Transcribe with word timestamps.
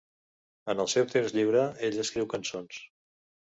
En 0.73 0.81
el 0.83 0.89
seu 0.93 1.05
temps 1.11 1.37
lliure, 1.37 1.67
ella 1.91 2.09
escriu 2.09 2.29
cançons. 2.35 2.85